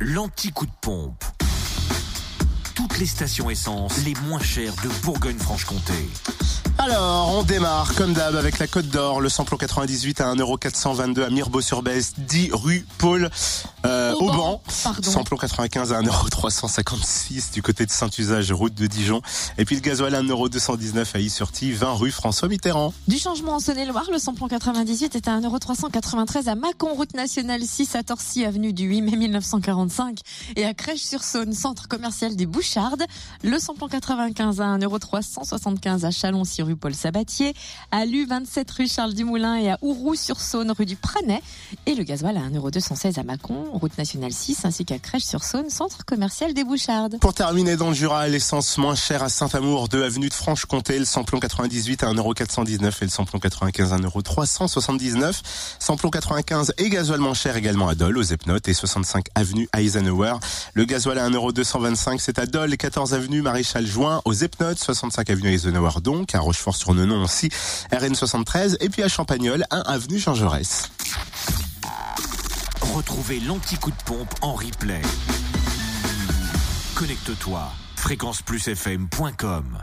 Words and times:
l'anti-coup 0.00 0.64
de 0.64 0.72
pompe. 0.80 1.24
Toutes 2.74 2.98
les 2.98 3.06
stations 3.06 3.50
essence 3.50 4.02
les 4.04 4.14
moins 4.26 4.40
chères 4.40 4.74
de 4.82 4.88
Bourgogne-Franche-Comté. 5.04 6.08
Alors, 6.78 7.34
on 7.36 7.42
démarre 7.42 7.94
comme 7.94 8.14
d'hab 8.14 8.34
avec 8.34 8.58
la 8.58 8.66
Côte 8.66 8.86
d'Or, 8.86 9.20
le 9.20 9.28
samplon 9.28 9.58
98 9.58 10.22
à 10.22 10.34
1,422€ 10.34 11.22
à 11.22 11.28
Mirbeau-sur-Bèze, 11.28 12.14
10 12.16 12.50
rue 12.54 12.86
Paul 12.96 13.28
euh, 13.86 14.12
Auban, 14.14 14.34
Auban. 14.34 14.62
pardon. 14.82 15.10
Samplon 15.10 15.36
95 15.36 15.92
à 15.92 16.02
1,356€ 16.02 17.52
du 17.52 17.62
côté 17.62 17.86
de 17.86 17.90
Saint-Usage, 17.90 18.52
route 18.52 18.74
de 18.74 18.86
Dijon. 18.86 19.22
Et 19.58 19.64
puis 19.64 19.74
le 19.76 19.80
gasoil 19.80 20.14
à 20.14 20.22
1,219€ 20.22 21.06
à 21.14 21.18
Is-sur-Tille, 21.20 21.72
20 21.72 21.92
rue 21.92 22.10
François 22.10 22.48
Mitterrand. 22.48 22.92
Du 23.08 23.18
changement 23.18 23.54
en 23.54 23.60
Saône-et-Loire, 23.60 24.06
le 24.12 24.18
samplon 24.18 24.48
98 24.48 25.16
est 25.16 25.28
à 25.28 25.40
1,393€ 25.40 26.48
à 26.48 26.54
Mâcon, 26.54 26.94
route 26.94 27.14
nationale 27.14 27.62
6 27.62 27.94
à 27.96 28.02
Torcy, 28.02 28.44
avenue 28.44 28.72
du 28.72 28.84
8 28.84 29.02
mai 29.02 29.16
1945 29.16 30.18
et 30.56 30.64
à 30.64 30.74
Crèche-sur-Saône, 30.74 31.52
centre 31.52 31.88
commercial 31.88 32.36
des 32.36 32.46
Bouchardes. 32.46 33.04
Le 33.42 33.58
samplon 33.58 33.88
95 33.88 34.60
à 34.60 34.76
1,375€ 34.76 36.04
à 36.04 36.10
Chalon-sur 36.10 36.66
rue 36.66 36.76
Paul 36.76 36.94
Sabatier, 36.94 37.54
à 37.90 38.04
Lu 38.04 38.26
27 38.26 38.70
rue 38.70 38.88
Charles 38.88 39.14
Dumoulin 39.14 39.56
et 39.56 39.70
à 39.70 39.78
Ouroux-sur-Saône 39.82 40.70
rue 40.72 40.86
du 40.86 40.96
Pranet. 40.96 41.42
Et 41.86 41.94
le 41.94 42.04
gasoil 42.04 42.36
à 42.36 42.40
1,216€ 42.40 43.18
à 43.18 43.22
Mâcon, 43.22 43.69
route 43.72 43.96
nationale 43.98 44.32
6 44.32 44.64
ainsi 44.64 44.84
qu'à 44.84 44.98
Crèche-sur-Saône, 44.98 45.70
centre 45.70 46.04
commercial 46.04 46.54
des 46.54 46.64
Bouchardes. 46.64 47.18
Pour 47.20 47.34
terminer 47.34 47.76
dans 47.76 47.88
le 47.88 47.94
Jura, 47.94 48.28
l'essence 48.28 48.78
moins 48.78 48.94
chère 48.94 49.22
à 49.22 49.28
Saint-Amour, 49.28 49.88
2 49.88 50.04
avenue 50.04 50.28
de 50.28 50.34
Franche-Comté, 50.34 50.98
le 50.98 51.04
samplon 51.04 51.40
98 51.40 52.04
à 52.04 52.12
1,419€ 52.12 52.86
et 53.00 53.04
le 53.04 53.10
samplon 53.10 53.38
95 53.38 53.92
à 53.92 53.98
1,379€. 53.98 55.40
Samplon 55.78 56.10
95 56.10 56.74
et 56.78 56.88
gasoil 56.88 57.20
moins 57.20 57.34
cher 57.34 57.56
également 57.56 57.88
à 57.88 57.94
Dole, 57.94 58.18
aux 58.18 58.22
Epnotes 58.22 58.68
et 58.68 58.74
65 58.74 59.26
avenue 59.34 59.68
Eisenhower. 59.76 60.34
Le 60.74 60.84
gasoil 60.84 61.18
à 61.18 61.28
1,225€, 61.28 62.18
c'est 62.18 62.38
à 62.38 62.46
Dole, 62.46 62.76
14 62.76 63.14
avenue 63.14 63.42
Maréchal 63.42 63.86
Juin, 63.86 64.20
aux 64.24 64.34
Epnotes, 64.34 64.78
65 64.78 65.30
avenue 65.30 65.52
Eisenhower 65.52 66.00
donc, 66.02 66.34
à 66.34 66.40
Rochefort-sur-Nenon 66.40 67.22
aussi, 67.22 67.48
RN 67.92 68.14
73 68.14 68.78
et 68.80 68.88
puis 68.88 69.02
à 69.02 69.08
Champagnol, 69.08 69.64
1 69.70 69.80
avenue 69.80 70.18
Jean 70.18 70.34
Jaurès. 70.34 70.90
Retrouvez 73.00 73.40
l'anti-coup 73.40 73.92
de 73.92 74.02
pompe 74.04 74.34
en 74.42 74.52
replay. 74.52 75.00
Connecte-toi. 76.94 77.72
fréquenceplusfm.com 77.96 79.78